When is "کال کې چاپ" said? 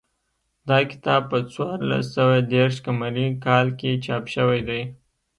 3.45-4.23